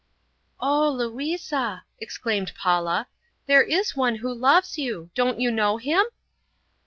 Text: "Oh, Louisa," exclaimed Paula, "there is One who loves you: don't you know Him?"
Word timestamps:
"Oh, 0.59 0.89
Louisa," 0.89 1.83
exclaimed 1.99 2.53
Paula, 2.59 3.07
"there 3.45 3.61
is 3.61 3.95
One 3.95 4.15
who 4.15 4.33
loves 4.33 4.75
you: 4.79 5.11
don't 5.13 5.39
you 5.39 5.51
know 5.51 5.77
Him?" 5.77 6.07